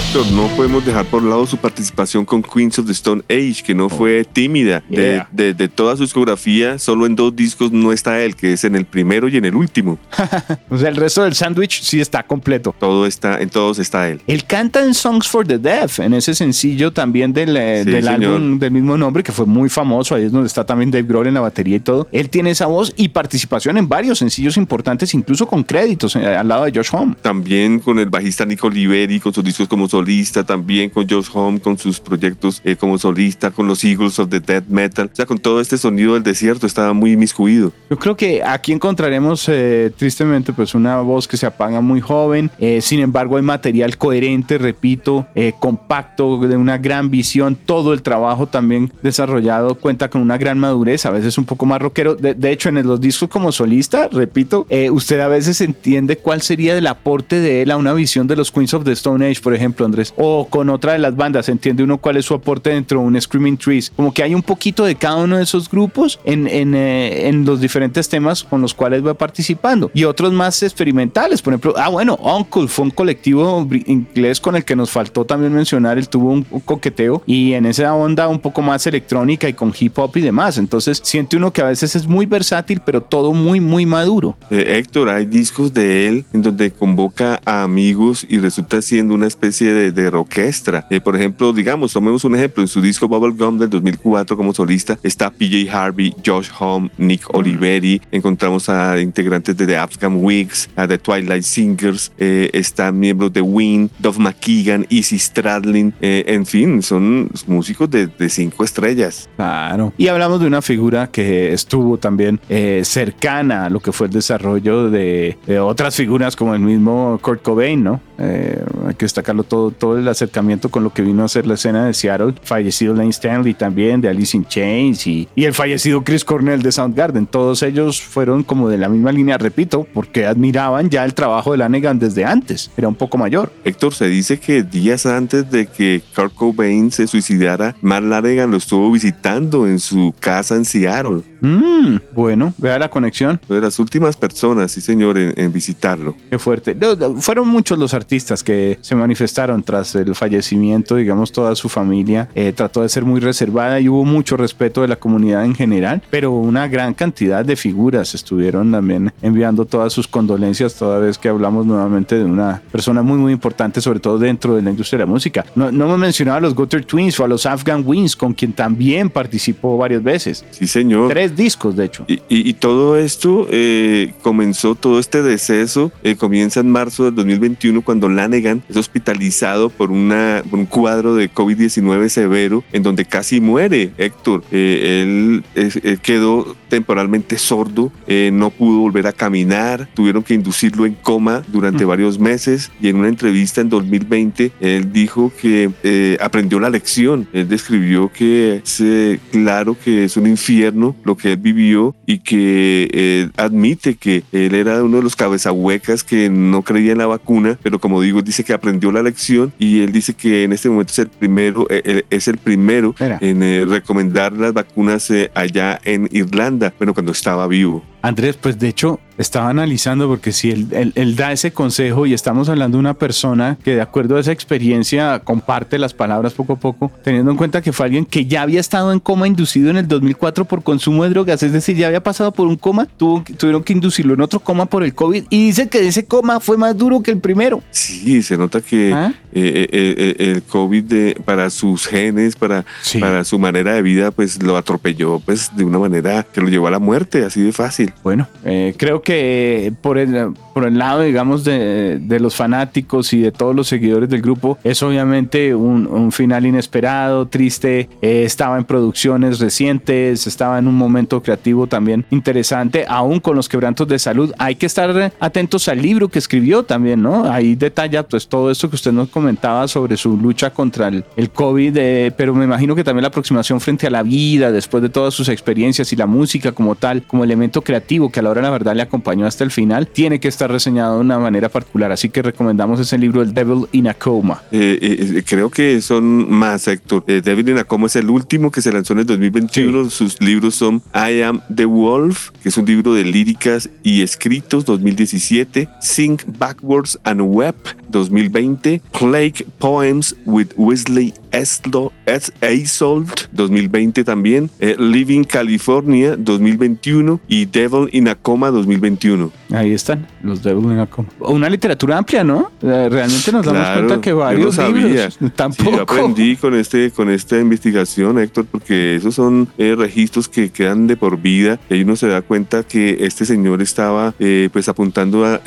Héctor, 0.00 0.32
no 0.32 0.48
podemos 0.56 0.84
dejar 0.84 1.04
por 1.04 1.22
lado 1.22 1.46
su 1.46 1.58
participación 1.58 2.24
con 2.24 2.42
Queens 2.42 2.78
of 2.78 2.86
the 2.86 2.92
Stone 2.92 3.22
Age, 3.28 3.62
que 3.62 3.74
no 3.74 3.90
fue 3.90 4.24
tímida. 4.24 4.82
De, 4.88 5.22
de, 5.52 5.68
toda 5.68 5.94
su 5.94 6.02
discografía, 6.02 6.78
solo 6.78 7.06
en 7.06 7.14
dos 7.14 7.36
discos 7.36 7.70
no 7.70 7.92
está 7.92 8.20
él, 8.22 8.34
que 8.34 8.54
es 8.54 8.64
en 8.64 8.76
el 8.76 8.86
primero 8.86 9.28
y 9.28 9.36
en 9.36 9.44
el 9.44 9.54
último. 9.54 9.98
o 10.70 10.78
sea, 10.78 10.88
el 10.88 10.96
resto 10.96 11.22
del 11.22 11.34
sándwich 11.34 11.82
sí 11.82 12.00
está 12.00 12.22
completo. 12.22 12.74
Todo 12.78 13.06
está, 13.06 13.40
en 13.40 13.50
todos 13.50 13.78
está 13.78 14.08
él. 14.08 14.22
Él 14.26 14.44
canta 14.46 14.82
en 14.82 14.94
Songs 14.94 15.28
for 15.28 15.46
the 15.46 15.58
Deaf, 15.58 16.00
en 16.00 16.14
ese 16.14 16.34
sencillo 16.34 16.92
también 16.92 17.32
del, 17.34 17.56
eh, 17.56 17.84
del 17.84 18.08
álbum 18.08 18.58
del 18.58 18.70
mismo 18.70 18.96
nombre, 18.96 19.22
que 19.22 19.32
fue 19.32 19.44
muy 19.44 19.68
famoso. 19.68 20.14
Ahí 20.14 20.24
es 20.24 20.32
donde 20.32 20.46
está 20.46 20.64
también 20.64 20.90
Dave 20.90 21.06
Grohl 21.06 21.26
en 21.26 21.34
la 21.34 21.40
batería 21.40 21.76
y 21.76 21.80
todo. 21.80 22.08
Él 22.10 22.30
tiene 22.30 22.50
esa 22.50 22.66
voz 22.66 22.94
y 22.96 23.08
participación 23.10 23.76
en 23.76 23.88
varios 23.88 24.18
sencillos 24.18 24.56
importantes, 24.56 25.12
incluso 25.12 25.46
con 25.46 25.62
créditos 25.62 26.16
eh, 26.16 26.26
al 26.26 26.48
lado 26.48 26.64
de 26.64 26.72
Josh 26.74 26.88
Home. 26.92 27.16
También 27.20 27.80
con 27.80 27.98
el 27.98 28.08
bajista 28.08 28.46
Nico 28.46 28.70
Liberi, 28.70 29.20
con 29.20 29.34
sus 29.34 29.44
discos 29.44 29.68
como 29.68 29.89
solista, 29.90 30.44
también 30.44 30.88
con 30.88 31.08
Josh 31.08 31.28
Home, 31.34 31.60
con 31.60 31.76
sus 31.76 32.00
proyectos 32.00 32.62
eh, 32.64 32.76
como 32.76 32.96
solista, 32.96 33.50
con 33.50 33.66
los 33.66 33.84
Eagles 33.84 34.18
of 34.18 34.30
the 34.30 34.40
Dead 34.40 34.64
Metal. 34.68 35.10
O 35.12 35.16
sea, 35.16 35.26
con 35.26 35.38
todo 35.38 35.60
este 35.60 35.76
sonido 35.76 36.14
del 36.14 36.22
desierto 36.22 36.66
estaba 36.66 36.92
muy 36.92 37.12
inmiscuido. 37.12 37.72
Yo 37.90 37.98
creo 37.98 38.16
que 38.16 38.42
aquí 38.42 38.72
encontraremos 38.72 39.48
eh, 39.48 39.92
tristemente 39.96 40.52
pues 40.52 40.74
una 40.74 41.00
voz 41.00 41.26
que 41.26 41.36
se 41.36 41.46
apaga 41.46 41.80
muy 41.80 42.00
joven. 42.00 42.50
Eh, 42.58 42.80
sin 42.80 43.00
embargo, 43.00 43.36
hay 43.36 43.42
material 43.42 43.98
coherente, 43.98 44.58
repito, 44.58 45.26
compacto, 45.58 46.38
de 46.38 46.56
una 46.56 46.78
gran 46.78 47.10
visión. 47.10 47.56
Todo 47.56 47.92
el 47.92 48.02
trabajo 48.02 48.46
también 48.46 48.92
desarrollado 49.02 49.74
cuenta 49.74 50.08
con 50.08 50.22
una 50.22 50.38
gran 50.38 50.58
madurez, 50.58 51.04
a 51.06 51.10
veces 51.10 51.36
un 51.36 51.44
poco 51.44 51.66
más 51.66 51.82
rockero. 51.82 52.14
De, 52.14 52.52
hecho, 52.52 52.68
en 52.68 52.86
los 52.86 53.00
discos 53.00 53.28
como 53.28 53.50
solista, 53.50 54.08
repito, 54.08 54.66
usted 54.92 55.20
a 55.20 55.28
veces 55.28 55.60
entiende 55.60 56.16
cuál 56.16 56.42
sería 56.42 56.76
el 56.76 56.86
aporte 56.86 57.40
de 57.40 57.62
él 57.62 57.70
a 57.70 57.76
una 57.76 57.92
visión 57.92 58.26
de 58.26 58.36
los 58.36 58.52
Queens 58.52 58.74
of 58.74 58.84
the 58.84 58.92
Stone 58.92 59.26
Age, 59.26 59.40
por 59.40 59.54
ejemplo 59.54 59.79
Andrés, 59.84 60.14
o 60.16 60.46
con 60.48 60.70
otra 60.70 60.92
de 60.92 60.98
las 60.98 61.16
bandas, 61.16 61.48
entiende 61.48 61.82
uno 61.82 61.98
cuál 61.98 62.16
es 62.16 62.24
su 62.26 62.34
aporte 62.34 62.70
dentro 62.70 63.00
de 63.00 63.06
un 63.06 63.20
Screaming 63.20 63.56
Trees. 63.56 63.90
Como 63.94 64.12
que 64.12 64.22
hay 64.22 64.34
un 64.34 64.42
poquito 64.42 64.84
de 64.84 64.94
cada 64.94 65.16
uno 65.16 65.36
de 65.36 65.42
esos 65.42 65.70
grupos 65.70 66.20
en, 66.24 66.46
en, 66.46 66.74
eh, 66.74 67.28
en 67.28 67.44
los 67.44 67.60
diferentes 67.60 68.08
temas 68.08 68.44
con 68.44 68.60
los 68.60 68.74
cuales 68.74 69.06
va 69.06 69.14
participando. 69.14 69.90
Y 69.94 70.04
otros 70.04 70.32
más 70.32 70.62
experimentales, 70.62 71.42
por 71.42 71.52
ejemplo, 71.52 71.74
ah, 71.76 71.88
bueno, 71.88 72.16
Uncle 72.16 72.68
fue 72.68 72.84
un 72.84 72.90
colectivo 72.90 73.66
inglés 73.86 74.40
con 74.40 74.56
el 74.56 74.64
que 74.64 74.76
nos 74.76 74.90
faltó 74.90 75.24
también 75.24 75.52
mencionar, 75.52 75.98
él 75.98 76.08
tuvo 76.08 76.32
un, 76.32 76.42
coqueteo 76.42 77.22
y 77.26 77.52
en 77.54 77.66
esa 77.66 77.94
onda 77.94 78.28
un 78.28 78.38
poco 78.38 78.62
más 78.62 78.86
electrónica 78.86 79.48
y 79.48 79.54
con 79.54 79.72
hip 79.78 79.98
hop 79.98 80.16
y 80.16 80.20
demás. 80.20 80.58
Entonces 80.58 81.00
siente 81.02 81.36
uno 81.36 81.52
que 81.52 81.62
a 81.62 81.66
veces 81.66 81.96
es 81.96 82.06
muy 82.06 82.26
versátil, 82.26 82.80
pero 82.84 83.02
todo 83.02 83.32
muy, 83.32 83.60
muy 83.60 83.86
maduro. 83.86 84.36
Eh, 84.50 84.78
Héctor, 84.78 85.08
hay 85.08 85.26
discos 85.26 85.72
de 85.72 86.08
él 86.08 86.24
en 86.32 86.42
donde 86.42 86.70
convoca 86.70 87.40
a 87.44 87.62
amigos 87.62 88.26
y 88.28 88.38
resulta 88.38 88.82
siendo 88.82 89.14
una 89.14 89.26
especie 89.26 89.69
de, 89.72 89.92
de 89.92 90.08
orquestra. 90.08 90.86
Eh, 90.90 91.00
por 91.00 91.16
ejemplo, 91.16 91.52
digamos, 91.52 91.92
tomemos 91.92 92.24
un 92.24 92.34
ejemplo, 92.34 92.62
en 92.62 92.68
su 92.68 92.80
disco 92.80 93.08
Bubblegum 93.08 93.58
del 93.58 93.70
2004 93.70 94.36
como 94.36 94.54
solista 94.54 94.98
está 95.02 95.30
PJ 95.30 95.70
Harvey, 95.70 96.14
Josh 96.24 96.48
Home, 96.58 96.90
Nick 96.98 97.32
Oliveri, 97.34 98.00
encontramos 98.10 98.68
a 98.68 99.00
integrantes 99.00 99.56
de 99.56 99.66
The 99.66 99.76
Afghan 99.76 100.16
Wigs, 100.22 100.68
a 100.76 100.86
The 100.86 100.98
Twilight 100.98 101.44
Singers, 101.44 102.12
eh, 102.18 102.50
están 102.52 102.98
miembros 102.98 103.32
de 103.32 103.40
Win, 103.40 103.90
Dove 103.98 104.18
McKeegan, 104.18 104.86
Easy 104.90 105.18
Stradlin, 105.18 105.94
eh, 106.00 106.24
en 106.26 106.46
fin, 106.46 106.82
son 106.82 107.30
músicos 107.46 107.90
de, 107.90 108.06
de, 108.06 108.28
cinco 108.28 108.64
estrellas. 108.64 109.28
Claro. 109.36 109.92
Y 109.96 110.08
hablamos 110.08 110.40
de 110.40 110.46
una 110.46 110.62
figura 110.62 111.08
que 111.08 111.52
estuvo 111.52 111.98
también 111.98 112.40
cercana 112.82 113.66
a 113.66 113.70
lo 113.70 113.80
que 113.80 113.92
fue 113.92 114.06
el 114.06 114.12
desarrollo 114.12 114.90
de, 114.90 115.38
de, 115.46 115.58
otras 115.58 115.94
figuras 115.94 116.36
como 116.36 116.54
el 116.54 116.60
mismo 116.60 117.18
Kurt 117.22 117.42
Cobain, 117.42 117.82
¿no? 117.82 118.00
hay 118.18 118.94
que 118.94 119.06
destacarlo 119.06 119.44
todo, 119.50 119.70
todo 119.70 119.98
el 119.98 120.08
acercamiento 120.08 120.70
con 120.70 120.82
lo 120.82 120.94
que 120.94 121.02
vino 121.02 121.24
a 121.24 121.28
ser 121.28 121.46
la 121.46 121.54
escena 121.54 121.84
de 121.84 121.92
Seattle, 121.92 122.34
fallecido 122.42 122.94
Lane 122.94 123.10
Stanley 123.10 123.52
también 123.52 124.00
de 124.00 124.08
Alice 124.08 124.34
in 124.34 124.46
Chains 124.46 125.06
y, 125.06 125.28
y 125.34 125.44
el 125.44 125.52
fallecido 125.52 126.02
Chris 126.04 126.24
Cornell 126.24 126.62
de 126.62 126.72
Soundgarden. 126.72 127.26
Todos 127.26 127.62
ellos 127.62 128.00
fueron 128.00 128.44
como 128.44 128.68
de 128.68 128.78
la 128.78 128.88
misma 128.88 129.12
línea, 129.12 129.36
repito, 129.36 129.86
porque 129.92 130.24
admiraban 130.24 130.88
ya 130.88 131.04
el 131.04 131.14
trabajo 131.14 131.52
de 131.52 131.58
Lanegan 131.58 131.98
desde 131.98 132.24
antes, 132.24 132.70
era 132.76 132.88
un 132.88 132.94
poco 132.94 133.18
mayor. 133.18 133.52
Héctor, 133.64 133.92
se 133.92 134.08
dice 134.08 134.38
que 134.38 134.62
días 134.62 135.04
antes 135.04 135.50
de 135.50 135.66
que 135.66 136.02
Kurt 136.14 136.34
Cobain 136.34 136.90
se 136.92 137.06
suicidara, 137.06 137.74
Mark 137.82 138.06
Lanegan 138.06 138.50
lo 138.50 138.56
estuvo 138.56 138.90
visitando 138.92 139.66
en 139.66 139.80
su 139.80 140.14
casa 140.20 140.54
en 140.54 140.64
Seattle. 140.64 141.22
Mm, 141.40 141.96
bueno, 142.12 142.54
vea 142.58 142.78
la 142.78 142.88
conexión. 142.88 143.40
De 143.48 143.60
las 143.60 143.78
últimas 143.78 144.16
personas, 144.16 144.72
sí 144.72 144.80
señor, 144.80 145.18
en, 145.18 145.52
visitarlo. 145.52 146.14
Qué 146.30 146.38
fuerte. 146.38 146.76
fueron 147.18 147.48
muchos 147.48 147.78
los 147.78 147.94
artistas 147.94 148.44
que 148.44 148.78
se 148.82 148.94
manifestaron 148.94 149.39
London 149.46 149.62
tras 149.62 149.94
el 149.94 150.14
fallecimiento, 150.14 150.96
digamos, 150.96 151.32
toda 151.32 151.54
su 151.54 151.68
familia 151.68 152.28
eh, 152.34 152.52
trató 152.54 152.82
de 152.82 152.88
ser 152.88 153.04
muy 153.04 153.20
reservada 153.20 153.80
y 153.80 153.88
hubo 153.88 154.04
mucho 154.04 154.36
respeto 154.36 154.82
de 154.82 154.88
la 154.88 154.96
comunidad 154.96 155.44
en 155.44 155.54
general, 155.54 156.02
pero 156.10 156.32
una 156.32 156.68
gran 156.68 156.94
cantidad 156.94 157.44
de 157.44 157.56
figuras 157.56 158.14
estuvieron 158.14 158.70
también 158.72 159.12
enviando 159.22 159.64
todas 159.64 159.92
sus 159.92 160.06
condolencias 160.06 160.74
toda 160.74 160.98
vez 160.98 161.18
que 161.18 161.28
hablamos 161.28 161.66
nuevamente 161.66 162.16
de 162.16 162.24
una 162.24 162.62
persona 162.70 163.02
muy 163.02 163.18
muy 163.18 163.32
importante, 163.32 163.80
sobre 163.80 164.00
todo 164.00 164.18
dentro 164.18 164.56
de 164.56 164.62
la 164.62 164.70
industria 164.70 164.98
de 164.98 165.06
la 165.06 165.10
música. 165.10 165.44
No, 165.54 165.70
no 165.70 165.84
hemos 165.84 165.98
mencionado 165.98 166.38
a 166.38 166.40
los 166.40 166.54
Gutter 166.54 166.84
Twins 166.84 167.18
o 167.20 167.24
a 167.24 167.28
los 167.28 167.46
Afghan 167.46 167.82
Wings, 167.86 168.16
con 168.16 168.34
quien 168.34 168.52
también 168.52 169.10
participó 169.10 169.76
varias 169.76 170.02
veces. 170.02 170.44
Sí, 170.50 170.66
señor. 170.66 171.10
Tres 171.10 171.36
discos, 171.36 171.76
de 171.76 171.84
hecho. 171.84 172.04
Y, 172.06 172.20
y, 172.28 172.52
todo 172.54 172.96
esto 172.96 173.46
eh, 173.50 174.12
comenzó, 174.22 174.74
todo 174.74 174.98
este 174.98 175.22
deceso 175.22 175.92
eh, 176.02 176.16
comienza 176.16 176.60
en 176.60 176.70
marzo 176.70 177.04
del 177.04 177.14
2021 177.14 177.82
cuando 177.82 178.08
Lanegan 178.08 178.62
es 178.68 178.76
hospitalizado 178.76 179.29
por, 179.76 179.90
una, 179.90 180.42
por 180.48 180.58
un 180.58 180.66
cuadro 180.66 181.14
de 181.14 181.30
COVID-19 181.30 182.08
severo 182.08 182.64
en 182.72 182.82
donde 182.82 183.04
casi 183.04 183.40
muere 183.40 183.92
Héctor. 183.98 184.44
Eh, 184.50 185.02
él, 185.02 185.44
él, 185.54 186.00
quedó 186.00 186.56
temporalmente 186.68 187.36
sordo, 187.36 187.92
no 188.32 188.50
pudo 188.50 188.80
volver 188.80 189.06
a 189.08 189.12
caminar, 189.12 189.88
tuvieron 189.94 190.22
que 190.22 190.34
inducirlo 190.34 190.86
en 190.86 190.94
coma 190.94 191.42
durante 191.48 191.84
mm. 191.84 191.88
varios 191.88 192.18
meses 192.18 192.70
y 192.80 192.88
en 192.88 192.96
una 192.96 193.08
entrevista 193.08 193.60
en 193.60 193.68
2020 193.68 194.52
él 194.60 194.92
dijo 194.92 195.32
que 195.40 195.70
eh, 195.82 196.16
aprendió 196.20 196.60
la 196.60 196.70
lección. 196.70 197.28
Él 197.32 197.48
describió 197.48 198.10
que 198.12 198.62
es 198.64 198.80
eh, 198.80 199.18
claro 199.30 199.76
que 199.82 200.04
es 200.04 200.16
un 200.16 200.26
infierno 200.26 200.96
lo 201.04 201.16
que 201.16 201.32
él 201.32 201.38
vivió 201.38 201.94
y 202.06 202.18
que 202.18 202.88
eh, 202.92 203.28
admite 203.36 203.96
que 203.96 204.22
él 204.32 204.54
era 204.54 204.82
uno 204.82 204.98
de 204.98 205.02
los 205.02 205.16
cabezahuecas 205.16 206.04
que 206.04 206.30
no 206.30 206.62
creía 206.62 206.92
en 206.92 206.98
la 206.98 207.06
vacuna, 207.06 207.58
pero 207.62 207.78
como 207.78 208.00
digo, 208.00 208.22
dice 208.22 208.44
que 208.44 208.52
aprendió 208.52 208.92
la 208.92 209.02
lección 209.02 209.19
y 209.58 209.80
él 209.80 209.92
dice 209.92 210.14
que 210.14 210.44
en 210.44 210.52
este 210.52 210.68
momento 210.68 210.92
es 210.92 210.98
el 210.98 211.08
primero, 211.08 211.66
es 211.68 212.28
el 212.28 212.38
primero 212.38 212.94
en 212.98 213.68
recomendar 213.68 214.32
las 214.32 214.52
vacunas 214.52 215.12
allá 215.34 215.80
en 215.84 216.08
Irlanda, 216.10 216.72
bueno, 216.78 216.94
cuando 216.94 217.12
estaba 217.12 217.46
vivo. 217.46 217.84
Andrés, 218.02 218.36
pues 218.36 218.58
de 218.58 218.68
hecho 218.68 219.00
estaba 219.20 219.50
analizando 219.50 220.08
porque 220.08 220.32
si 220.32 220.50
él, 220.50 220.92
él, 220.94 221.16
da 221.16 221.32
ese 221.32 221.52
consejo 221.52 222.06
y 222.06 222.14
estamos 222.14 222.48
hablando 222.48 222.78
de 222.78 222.80
una 222.80 222.94
persona 222.94 223.58
que 223.62 223.74
de 223.74 223.82
acuerdo 223.82 224.16
a 224.16 224.20
esa 224.20 224.32
experiencia 224.32 225.20
comparte 225.20 225.78
las 225.78 225.92
palabras 225.92 226.32
poco 226.32 226.54
a 226.54 226.56
poco, 226.56 226.90
teniendo 227.04 227.30
en 227.30 227.36
cuenta 227.36 227.60
que 227.60 227.72
fue 227.72 227.86
alguien 227.86 228.06
que 228.06 228.24
ya 228.24 228.42
había 228.42 228.60
estado 228.60 228.92
en 228.92 229.00
coma 229.00 229.26
inducido 229.26 229.70
en 229.70 229.76
el 229.76 229.88
2004 229.88 230.46
por 230.46 230.62
consumo 230.62 231.04
de 231.04 231.10
drogas, 231.10 231.42
es 231.42 231.52
decir, 231.52 231.76
ya 231.76 231.88
había 231.88 232.02
pasado 232.02 232.32
por 232.32 232.46
un 232.46 232.56
coma, 232.56 232.86
tuvo, 232.96 233.22
tuvieron 233.36 233.62
que 233.62 233.74
inducirlo 233.74 234.14
en 234.14 234.22
otro 234.22 234.40
coma 234.40 234.66
por 234.66 234.82
el 234.82 234.94
COVID 234.94 235.24
y 235.28 235.46
dice 235.46 235.68
que 235.68 235.86
ese 235.86 236.06
coma 236.06 236.40
fue 236.40 236.56
más 236.56 236.76
duro 236.76 237.02
que 237.02 237.10
el 237.10 237.18
primero. 237.18 237.62
Sí, 237.70 238.22
se 238.22 238.38
nota 238.38 238.62
que 238.62 238.92
¿Ah? 238.94 239.12
eh, 239.32 239.68
eh, 239.70 240.16
eh, 240.18 240.32
el 240.32 240.42
COVID 240.44 240.84
de, 240.84 241.20
para 241.24 241.50
sus 241.50 241.86
genes, 241.86 242.36
para, 242.36 242.64
para 242.98 243.24
su 243.24 243.38
manera 243.38 243.74
de 243.74 243.82
vida, 243.82 244.10
pues 244.10 244.42
lo 244.42 244.56
atropelló 244.56 245.20
pues 245.20 245.54
de 245.54 245.64
una 245.64 245.78
manera 245.78 246.22
que 246.22 246.40
lo 246.40 246.48
llevó 246.48 246.68
a 246.68 246.70
la 246.70 246.78
muerte, 246.78 247.24
así 247.24 247.42
de 247.42 247.52
fácil. 247.52 247.89
Bueno, 248.02 248.26
eh, 248.44 248.74
creo 248.76 249.02
que 249.02 249.72
por 249.82 249.98
el, 249.98 250.32
por 250.54 250.64
el 250.64 250.78
lado, 250.78 251.02
digamos, 251.02 251.44
de, 251.44 251.98
de, 251.98 252.20
los 252.20 252.34
fanáticos 252.34 253.12
y 253.12 253.20
de 253.20 253.32
todos 253.32 253.54
los 253.54 253.68
seguidores 253.68 254.08
del 254.08 254.22
grupo, 254.22 254.58
es 254.64 254.82
obviamente 254.82 255.54
un, 255.54 255.86
un 255.86 256.12
final 256.12 256.46
inesperado, 256.46 257.26
triste. 257.26 257.88
Eh, 258.02 258.24
estaba 258.24 258.58
en 258.58 258.64
producciones 258.64 259.38
recientes, 259.38 260.26
estaba 260.26 260.58
en 260.58 260.68
un 260.68 260.74
momento 260.74 261.22
creativo 261.22 261.66
también 261.66 262.04
interesante, 262.10 262.84
aún 262.88 263.20
con 263.20 263.36
los 263.36 263.48
quebrantos 263.48 263.88
de 263.88 263.98
salud. 263.98 264.32
Hay 264.38 264.54
que 264.54 264.66
estar 264.66 265.12
atentos 265.20 265.68
al 265.68 265.82
libro 265.82 266.08
que 266.08 266.18
escribió 266.18 266.62
también, 266.62 267.02
¿no? 267.02 267.30
Ahí 267.30 267.54
detalla 267.54 268.02
pues 268.02 268.28
todo 268.28 268.50
esto 268.50 268.68
que 268.68 268.76
usted 268.76 268.92
nos 268.92 269.08
comentaba 269.08 269.66
sobre 269.68 269.96
su 269.96 270.16
lucha 270.16 270.50
contra 270.50 270.88
el, 270.88 271.04
el 271.16 271.30
COVID, 271.30 271.76
eh, 271.76 272.12
pero 272.16 272.34
me 272.34 272.44
imagino 272.44 272.74
que 272.74 272.84
también 272.84 273.02
la 273.02 273.08
aproximación 273.08 273.60
frente 273.60 273.86
a 273.86 273.90
la 273.90 274.02
vida, 274.02 274.52
después 274.52 274.82
de 274.82 274.88
todas 274.88 275.14
sus 275.14 275.28
experiencias 275.28 275.92
y 275.92 275.96
la 275.96 276.06
música 276.06 276.52
como 276.52 276.74
tal, 276.74 277.02
como 277.02 277.24
elemento 277.24 277.62
creativo 277.62 277.79
que 277.80 278.20
a 278.20 278.22
la 278.22 278.30
hora 278.30 278.40
de 278.40 278.46
la 278.46 278.50
verdad 278.50 278.74
le 278.74 278.82
acompañó 278.82 279.26
hasta 279.26 279.44
el 279.44 279.50
final, 279.50 279.88
tiene 279.88 280.20
que 280.20 280.28
estar 280.28 280.50
reseñado 280.50 280.94
de 280.94 281.00
una 281.00 281.18
manera 281.18 281.48
particular. 281.48 281.92
Así 281.92 282.08
que 282.08 282.22
recomendamos 282.22 282.80
ese 282.80 282.96
libro, 282.98 283.22
El 283.22 283.34
Devil 283.34 283.66
in 283.72 283.88
a 283.88 283.94
Coma. 283.94 284.42
Eh, 284.52 284.78
eh, 284.80 285.22
creo 285.26 285.50
que 285.50 285.80
son 285.80 286.30
más, 286.30 286.68
Héctor. 286.68 287.04
El 287.06 287.16
eh, 287.16 287.20
Devil 287.20 287.48
in 287.50 287.58
a 287.58 287.64
Coma 287.64 287.86
es 287.86 287.96
el 287.96 288.08
último 288.08 288.50
que 288.50 288.62
se 288.62 288.72
lanzó 288.72 288.92
en 288.92 289.00
el 289.00 289.06
2021. 289.06 289.90
Sus 289.90 290.20
libros 290.20 290.54
son 290.54 290.82
I 290.94 291.22
Am 291.22 291.40
the 291.54 291.64
Wolf, 291.64 292.30
que 292.42 292.48
es 292.48 292.56
un 292.56 292.66
libro 292.66 292.94
de 292.94 293.04
líricas 293.04 293.68
y 293.82 294.02
escritos, 294.02 294.64
2017. 294.64 295.68
Sing 295.80 296.18
Backwards 296.38 296.98
and 297.04 297.20
Web, 297.22 297.56
2020. 297.88 298.80
Plague 298.92 299.46
Poems 299.58 300.14
with 300.24 300.48
Wesley 300.56 301.12
Eslo, 301.32 301.92
Eisold 302.40 303.28
2020 303.32 304.04
también, 304.04 304.50
eh, 304.58 304.76
Living 304.78 305.24
California 305.24 306.16
2021 306.16 307.20
y 307.28 307.46
Devil 307.46 307.88
in 307.92 308.08
a 308.08 308.14
Coma 308.14 308.50
2021. 308.50 309.30
Ahí 309.52 309.72
están, 309.72 310.06
los 310.22 310.42
Devil 310.42 310.64
in 310.72 310.78
a 310.78 310.86
Coma. 310.86 311.08
Una 311.20 311.48
literatura 311.48 311.98
amplia, 311.98 312.24
¿no? 312.24 312.50
Eh, 312.62 312.88
realmente 312.90 313.32
nos 313.32 313.44
damos 313.44 313.68
cuenta 313.68 314.00
que 314.00 314.12
varios 314.12 314.56
yo 314.56 314.72
libros, 314.72 315.18
tampoco. 315.34 315.70
yo 315.70 315.82
aprendí 315.82 316.36
con, 316.36 316.54
este, 316.54 316.90
con 316.90 317.10
esta 317.10 317.38
investigación, 317.38 318.18
Héctor, 318.18 318.46
porque 318.46 318.96
esos 318.96 319.14
son 319.14 319.48
eh, 319.58 319.74
registros 319.76 320.28
que 320.28 320.50
quedan 320.50 320.86
de 320.86 320.96
por 320.96 321.20
vida 321.20 321.58
y 321.68 321.82
uno 321.82 321.96
se 321.96 322.08
da 322.08 322.22
cuenta 322.22 322.62
que 322.62 322.98
este 323.00 323.24
señor 323.24 323.62
estaba 323.62 324.14
pues 324.52 324.68
apuntando 324.68 325.24
a, 325.24 325.40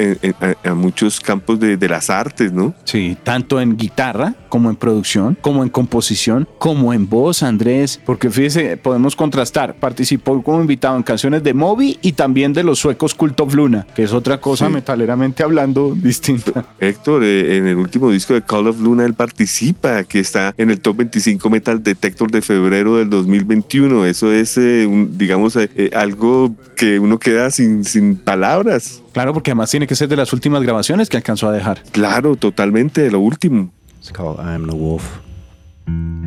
a, 0.63 0.73
muchos 0.73 1.19
campos 1.19 1.59
de, 1.59 1.77
de 1.77 1.89
las 1.89 2.09
artes, 2.09 2.51
¿no? 2.51 2.73
Sí, 2.83 3.17
tanto 3.23 3.59
en 3.59 3.77
guitarra 3.77 4.35
como 4.49 4.69
en 4.69 4.75
producción, 4.75 5.37
como 5.41 5.63
en 5.63 5.69
composición 5.73 6.47
como 6.57 6.93
en 6.93 7.09
voz, 7.09 7.43
Andrés, 7.43 7.99
porque 8.05 8.29
fíjese, 8.29 8.77
podemos 8.77 9.17
contrastar. 9.17 9.75
Participó 9.75 10.41
como 10.41 10.61
invitado 10.61 10.95
en 10.95 11.03
canciones 11.03 11.43
de 11.43 11.53
Moby 11.53 11.99
y 12.01 12.13
también 12.13 12.53
de 12.53 12.63
los 12.63 12.79
suecos 12.79 13.13
Cult 13.13 13.37
of 13.41 13.53
Luna, 13.53 13.85
que 13.93 14.03
es 14.03 14.13
otra 14.13 14.39
cosa 14.39 14.69
metaleramente 14.69 15.43
hablando 15.43 15.93
distinta. 15.95 16.65
Héctor, 16.79 17.25
eh, 17.25 17.57
en 17.57 17.67
el 17.67 17.75
último 17.75 18.09
disco 18.09 18.33
de 18.33 18.41
Call 18.43 18.67
of 18.67 18.79
Luna 18.79 19.03
él 19.05 19.15
participa, 19.15 20.05
que 20.05 20.19
está 20.19 20.53
en 20.57 20.69
el 20.69 20.79
top 20.79 20.97
25 20.97 21.49
Metal 21.49 21.83
Detector 21.83 22.31
de 22.31 22.41
febrero 22.41 22.97
del 22.97 23.09
2021. 23.09 24.05
Eso 24.05 24.31
es, 24.31 24.57
eh, 24.57 24.87
digamos, 25.09 25.57
eh, 25.57 25.89
algo 25.93 26.55
que 26.77 26.99
uno 26.99 27.19
queda 27.19 27.51
sin, 27.51 27.83
sin 27.83 28.15
palabras. 28.15 29.01
Claro, 29.11 29.33
porque 29.33 29.51
además 29.51 29.71
tiene 29.71 29.87
que 29.87 29.95
ser 29.95 30.07
de 30.07 30.15
las 30.15 30.31
últimas 30.31 30.61
grabaciones 30.61 31.09
que 31.09 31.17
alcanzó 31.17 31.49
a 31.49 31.51
dejar. 31.51 31.81
Claro, 31.91 32.35
totalmente, 32.35 33.01
de 33.01 33.11
lo 33.11 33.19
último. 33.19 33.71
It's 33.99 34.11
called 34.11 34.39
I 34.39 34.55
Am 34.55 34.67
the 34.67 34.75
Wolf. 34.75 35.22
Mm. 35.87 35.91
-hmm. 35.91 36.22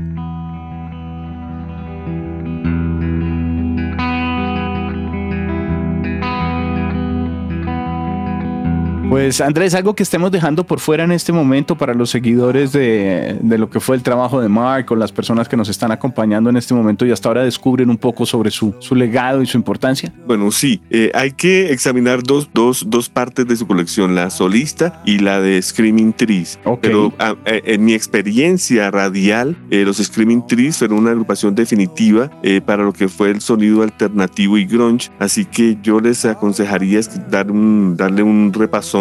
Pues 9.16 9.40
Andrés, 9.40 9.74
algo 9.74 9.94
que 9.94 10.02
estemos 10.02 10.30
dejando 10.30 10.66
por 10.66 10.78
fuera 10.78 11.04
en 11.04 11.10
este 11.10 11.32
momento 11.32 11.78
para 11.78 11.94
los 11.94 12.10
seguidores 12.10 12.72
de, 12.72 13.38
de, 13.40 13.56
lo 13.56 13.70
que 13.70 13.80
fue 13.80 13.96
el 13.96 14.02
trabajo 14.02 14.42
de 14.42 14.50
Mark 14.50 14.92
o 14.92 14.94
las 14.94 15.10
personas 15.10 15.48
que 15.48 15.56
nos 15.56 15.70
están 15.70 15.90
acompañando 15.90 16.50
en 16.50 16.58
este 16.58 16.74
momento 16.74 17.06
y 17.06 17.12
hasta 17.12 17.30
ahora 17.30 17.42
descubren 17.42 17.88
un 17.88 17.96
poco 17.96 18.26
sobre 18.26 18.50
su, 18.50 18.74
su 18.78 18.94
legado 18.94 19.40
y 19.40 19.46
su 19.46 19.56
importancia. 19.56 20.12
Bueno, 20.26 20.50
sí, 20.50 20.82
eh, 20.90 21.10
hay 21.14 21.32
que 21.32 21.72
examinar 21.72 22.22
dos, 22.22 22.50
dos, 22.52 22.84
dos 22.90 23.08
partes 23.08 23.48
de 23.48 23.56
su 23.56 23.66
colección, 23.66 24.14
la 24.14 24.28
solista 24.28 25.00
y 25.06 25.18
la 25.20 25.40
de 25.40 25.62
Screaming 25.62 26.12
Trees. 26.12 26.58
Pero 26.82 27.14
a, 27.18 27.36
eh, 27.46 27.62
en 27.64 27.86
mi 27.86 27.94
experiencia 27.94 28.90
radial, 28.90 29.56
eh, 29.70 29.86
los 29.86 29.96
Screaming 29.96 30.46
Trees 30.46 30.76
fueron 30.76 30.98
una 30.98 31.12
agrupación 31.12 31.54
definitiva 31.54 32.30
eh, 32.42 32.60
para 32.60 32.84
lo 32.84 32.92
que 32.92 33.08
fue 33.08 33.30
el 33.30 33.40
sonido 33.40 33.82
alternativo 33.82 34.58
y 34.58 34.66
grunge, 34.66 35.10
así 35.18 35.46
que 35.46 35.78
yo 35.82 36.00
les 36.00 36.26
aconsejaría 36.26 37.00
dar 37.30 37.50
un, 37.50 37.96
darle 37.96 38.22
un 38.22 38.52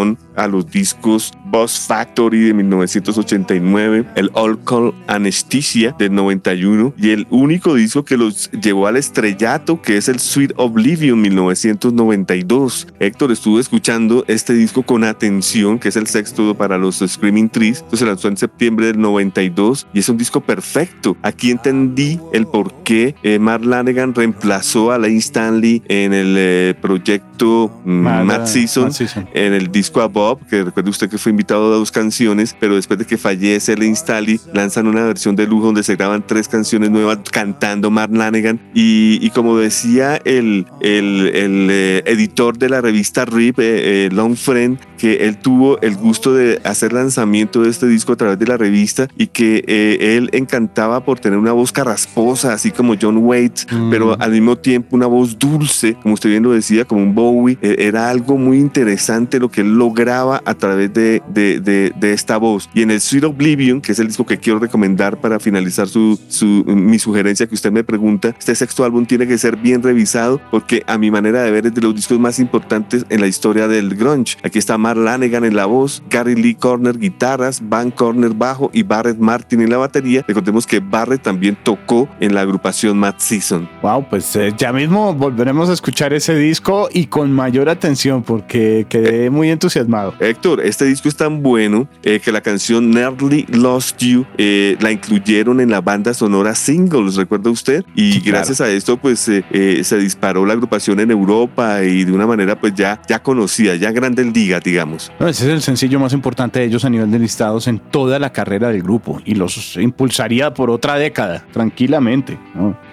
repaso 0.05 0.25
a 0.35 0.47
los 0.47 0.69
discos 0.69 1.31
Boss 1.45 1.79
Factory 1.87 2.41
de 2.41 2.53
1989, 2.53 4.05
el 4.15 4.29
All 4.33 4.59
Call 4.63 4.93
Anesthesia 5.07 5.95
del 5.97 6.13
91 6.13 6.93
y 6.97 7.11
el 7.11 7.27
único 7.29 7.73
disco 7.75 8.03
que 8.03 8.17
los 8.17 8.51
llevó 8.51 8.87
al 8.87 8.97
estrellato 8.97 9.81
que 9.81 9.97
es 9.97 10.09
el 10.09 10.19
Sweet 10.19 10.53
Oblivion 10.57 11.21
1992. 11.21 12.87
Héctor 12.99 13.31
estuvo 13.31 13.59
escuchando 13.59 14.25
este 14.27 14.53
disco 14.53 14.83
con 14.83 15.03
atención, 15.03 15.79
que 15.79 15.89
es 15.89 15.95
el 15.95 16.07
sexto 16.07 16.55
para 16.55 16.77
los 16.77 16.97
Screaming 17.05 17.49
Trees. 17.49 17.77
Esto 17.77 17.97
se 17.97 18.05
lanzó 18.05 18.27
en 18.27 18.37
septiembre 18.37 18.87
del 18.87 18.99
92 18.99 19.87
y 19.93 19.99
es 19.99 20.09
un 20.09 20.17
disco 20.17 20.41
perfecto. 20.41 21.15
Aquí 21.21 21.51
entendí 21.51 22.19
el 22.33 22.45
por 22.45 22.73
qué 22.83 23.15
eh, 23.23 23.39
Mark 23.39 23.63
Lanegan 23.63 24.13
reemplazó 24.13 24.91
a 24.91 24.97
Lane 24.97 25.17
Stanley 25.17 25.81
en 25.87 26.13
el 26.13 26.35
eh, 26.37 26.75
proyecto 26.81 27.71
mm, 27.85 28.25
Matt 28.25 28.47
Season, 28.47 28.91
en 29.33 29.53
el 29.53 29.71
disco 29.71 29.94
a 30.01 30.07
Bob, 30.07 30.39
que 30.47 30.63
recuerde 30.63 30.89
usted 30.89 31.09
que 31.09 31.17
fue 31.17 31.31
invitado 31.31 31.73
a 31.73 31.77
dos 31.77 31.91
canciones, 31.91 32.55
pero 32.59 32.75
después 32.75 32.99
de 32.99 33.05
que 33.05 33.17
fallece 33.17 33.75
le 33.75 33.85
Instali, 33.85 34.39
lanzan 34.53 34.87
una 34.87 35.03
versión 35.03 35.35
de 35.35 35.47
lujo 35.47 35.67
donde 35.67 35.83
se 35.83 35.95
graban 35.95 36.25
tres 36.25 36.47
canciones 36.47 36.89
nuevas 36.89 37.19
cantando 37.31 37.89
Mark 37.91 38.13
Lanegan. 38.13 38.59
Y, 38.73 39.29
como 39.31 39.57
decía 39.57 40.19
el, 40.25 40.65
el, 40.81 41.31
el 41.33 41.67
eh, 41.71 42.03
editor 42.05 42.57
de 42.57 42.69
la 42.69 42.81
revista 42.81 43.25
RIP, 43.25 43.59
eh, 43.59 44.05
eh, 44.05 44.09
Long 44.11 44.35
Friend, 44.35 44.79
que 44.95 45.27
él 45.27 45.37
tuvo 45.37 45.79
el 45.81 45.95
gusto 45.95 46.33
de 46.33 46.61
hacer 46.63 46.93
lanzamiento 46.93 47.61
de 47.61 47.69
este 47.69 47.87
disco 47.87 48.13
a 48.13 48.15
través 48.15 48.39
de 48.39 48.45
la 48.45 48.57
revista 48.57 49.07
y 49.17 49.27
que 49.27 49.63
eh, 49.67 50.17
él 50.17 50.29
encantaba 50.33 51.03
por 51.03 51.19
tener 51.19 51.37
una 51.37 51.51
voz 51.51 51.71
carrasposa, 51.71 52.53
así 52.53 52.71
como 52.71 52.95
John 52.99 53.17
Waits, 53.17 53.67
mm. 53.71 53.89
pero 53.89 54.19
al 54.19 54.31
mismo 54.31 54.57
tiempo 54.57 54.95
una 54.95 55.07
voz 55.07 55.37
dulce, 55.37 55.95
como 56.01 56.13
usted 56.13 56.29
bien 56.29 56.43
lo 56.43 56.51
decía, 56.51 56.85
como 56.85 57.01
un 57.01 57.15
Bowie. 57.15 57.57
E, 57.61 57.75
era 57.79 58.09
algo 58.09 58.37
muy 58.37 58.57
interesante 58.57 59.39
lo 59.39 59.49
que 59.49 59.61
él 59.61 59.75
lograba 59.75 60.41
a 60.45 60.53
través 60.53 60.93
de, 60.93 61.21
de, 61.27 61.59
de, 61.59 62.13
esta 62.13 62.37
voz. 62.37 62.69
Y 62.73 62.81
en 62.81 62.91
el 62.91 63.01
Sweet 63.01 63.25
Oblivion, 63.25 63.81
que 63.81 63.91
es 63.91 63.99
el 63.99 64.07
disco 64.07 64.25
que 64.25 64.37
quiero 64.37 64.59
recomendar 64.59 65.19
para 65.19 65.39
finalizar 65.39 65.87
su, 65.87 66.19
su, 66.27 66.63
mi 66.67 66.99
sugerencia 66.99 67.47
que 67.47 67.55
usted 67.55 67.71
me 67.71 67.83
pregunta, 67.83 68.33
este 68.37 68.55
sexto 68.55 68.83
álbum 68.83 69.05
tiene 69.05 69.27
que 69.27 69.37
ser 69.37 69.57
bien 69.57 69.81
revisado 69.83 70.39
porque 70.51 70.83
a 70.87 70.97
mi 70.97 71.11
manera 71.11 71.43
de 71.43 71.51
ver 71.51 71.65
es 71.65 71.73
de 71.73 71.81
los 71.81 71.95
discos 71.95 72.19
más 72.19 72.39
importantes 72.39 73.05
en 73.09 73.21
la 73.21 73.27
historia 73.27 73.67
del 73.67 73.95
grunge. 73.95 74.37
Aquí 74.43 74.59
está 74.59 74.77
Mark 74.85 74.99
Lanegan 74.99 75.43
en 75.43 75.55
la 75.55 75.65
voz, 75.65 76.03
Gary 76.11 76.35
Lee 76.35 76.53
Corner 76.53 76.99
guitarras, 76.99 77.59
Van 77.67 77.89
Corner 77.89 78.35
bajo 78.35 78.69
y 78.71 78.83
Barrett 78.83 79.17
Martin 79.17 79.61
en 79.61 79.71
la 79.71 79.77
batería. 79.77 80.23
Recordemos 80.27 80.67
que 80.67 80.79
Barrett 80.79 81.23
también 81.23 81.57
tocó 81.63 82.07
en 82.19 82.35
la 82.35 82.41
agrupación 82.41 82.95
Matt 82.99 83.19
Season. 83.19 83.67
Wow, 83.81 84.07
pues 84.07 84.35
eh, 84.35 84.53
ya 84.55 84.71
mismo 84.71 85.15
volveremos 85.15 85.71
a 85.71 85.73
escuchar 85.73 86.13
ese 86.13 86.35
disco 86.35 86.87
y 86.93 87.07
con 87.07 87.31
mayor 87.31 87.67
atención 87.67 88.21
porque 88.21 88.85
quedé 88.87 89.31
muy 89.31 89.49
entusiasmado. 89.49 90.13
Héctor, 90.19 90.61
este 90.61 90.85
disco 90.85 91.09
es 91.09 91.15
tan 91.15 91.41
bueno 91.41 91.87
eh, 92.03 92.19
que 92.23 92.31
la 92.31 92.41
canción 92.41 92.91
Nearly 92.91 93.47
Lost 93.49 93.97
You 94.03 94.23
eh, 94.37 94.77
la 94.81 94.91
incluyeron 94.91 95.61
en 95.61 95.71
la 95.71 95.81
banda 95.81 96.13
sonora 96.13 96.53
Singles, 96.53 97.15
¿recuerda 97.15 97.49
usted? 97.49 97.83
Y 97.95 98.19
gracias 98.19 98.61
a 98.61 98.69
esto 98.69 98.97
pues 98.97 99.19
se 99.19 99.97
disparó 99.97 100.45
la 100.45 100.53
agrupación 100.53 100.99
en 100.99 101.09
Europa 101.09 101.83
y 101.83 102.03
de 102.03 102.11
una 102.11 102.27
manera 102.27 102.59
pues 102.59 102.75
ya, 102.75 103.01
ya 103.09 103.23
conocida, 103.23 103.75
ya 103.77 103.91
grande 103.91 104.21
el 104.21 104.31
diga, 104.31 104.59
digamos. 104.59 104.74
Ese 105.19 105.29
es 105.29 105.41
el 105.43 105.61
sencillo 105.61 105.99
más 105.99 106.13
importante 106.13 106.59
de 106.59 106.65
ellos 106.65 106.85
a 106.85 106.89
nivel 106.89 107.11
de 107.11 107.19
listados 107.19 107.67
en 107.67 107.79
toda 107.79 108.19
la 108.19 108.31
carrera 108.31 108.69
del 108.69 108.83
grupo 108.83 109.21
y 109.25 109.35
los 109.35 109.77
impulsaría 109.77 110.53
por 110.53 110.69
otra 110.69 110.95
década, 110.95 111.45
tranquilamente. 111.51 112.37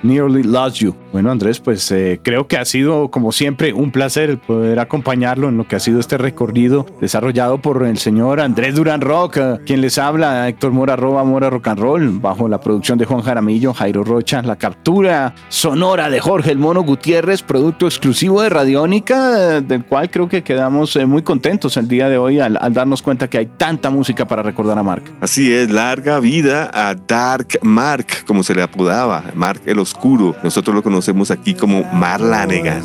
Nearly 0.03 0.43
Lost 0.43 0.77
You. 0.79 1.02
Bueno, 1.13 1.31
Andrés, 1.31 1.61
pues 1.61 1.93
eh, 1.93 2.21
creo 2.23 2.49
que 2.49 2.57
ha 2.57 2.65
sido, 2.65 3.11
como 3.11 3.33
siempre, 3.33 3.75
un 3.75 3.91
placer 3.91 4.39
poder 4.39 4.79
acompañarlo 4.79 5.51
en 5.51 5.59
lo 5.59 5.69
que 5.69 5.77
ha 5.77 5.81
sido 5.81 6.01
este 6.01 6.17
recorrido 6.17 6.87
desarrollado 7.03 7.61
por 7.61 7.85
el 7.85 7.99
señor 7.99 8.41
Andrés 8.41 8.75
Durán 8.75 9.03
Rock, 9.03 9.37
eh, 9.37 9.59
quien 9.67 9.83
les 9.83 9.99
habla, 9.99 10.49
Héctor 10.49 10.73
Mora, 10.73 10.95
arroba 10.95 11.23
Mora 11.23 11.51
Rock 11.51 11.69
and 11.69 11.81
Roll, 11.81 12.19
bajo 12.19 12.49
la 12.49 12.61
producción 12.61 12.97
de 12.97 13.05
Juan 13.05 13.21
Jaramillo, 13.21 13.75
Jairo 13.75 14.05
Rocha, 14.05 14.41
la 14.41 14.57
captura 14.57 15.35
sonora 15.51 16.09
de 16.09 16.19
Jorge 16.19 16.51
El 16.51 16.59
Mono 16.59 16.83
Gutiérrez, 16.83 17.43
producto 17.43 17.85
exclusivo 17.85 18.41
de 18.41 18.49
Radiónica, 18.49 19.59
eh, 19.59 19.61
del 19.61 19.85
cual 19.85 20.11
creo 20.11 20.31
que 20.31 20.43
quedamos 20.43 20.99
muy 21.07 21.21
contentos 21.21 21.77
el 21.77 21.89
día 21.89 22.09
de 22.09 22.17
hoy 22.17 22.41
al, 22.41 22.57
al 22.59 22.73
darnos 22.73 23.03
cuenta 23.03 23.29
que 23.29 23.37
hay 23.37 23.47
tanta 23.59 23.91
música 23.91 24.27
para 24.27 24.43
recordar 24.43 24.79
a 24.79 24.83
Mark. 24.83 25.05
Así 25.21 25.53
es, 25.53 25.71
larga 25.71 26.21
vida 26.21 26.71
a 26.73 26.95
Dark 26.95 27.59
Mark, 27.61 28.07
como 28.27 28.43
se 28.43 28.55
le 28.55 28.63
apodaba, 28.63 29.25
Mark 29.35 29.61
el 29.67 29.79
Oscuro. 29.79 30.35
Nosotros 30.43 30.75
lo 30.75 30.83
conocemos 30.83 31.02
aquí 31.31 31.55
como 31.55 31.83
Marlanegan. 31.93 32.83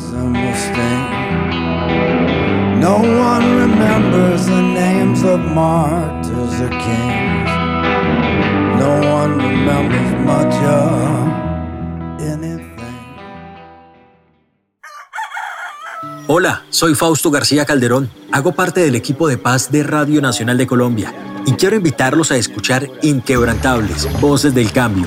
No 2.80 2.96
one 2.96 3.44
remembers 3.60 4.46
the 4.46 4.62
names 4.62 5.22
of 5.24 5.40
martyrs 5.40 6.60
or 6.60 6.70
kings. 6.70 7.50
No 8.78 9.00
one 9.14 9.36
remembers 9.36 10.12
much 10.24 10.54
of 10.64 11.28
anything. 12.20 12.66
Hola, 16.26 16.64
soy 16.70 16.94
Fausto 16.94 17.30
García 17.30 17.64
Calderón. 17.64 18.10
Hago 18.32 18.52
parte 18.52 18.80
del 18.80 18.94
equipo 18.94 19.28
de 19.28 19.38
paz 19.38 19.70
de 19.70 19.82
Radio 19.82 20.20
Nacional 20.20 20.58
de 20.58 20.66
Colombia 20.66 21.12
y 21.46 21.52
quiero 21.52 21.76
invitarlos 21.76 22.30
a 22.32 22.36
escuchar 22.36 22.88
Inquebrantables, 23.02 24.08
Voces 24.20 24.54
del 24.54 24.70
Cambio 24.72 25.06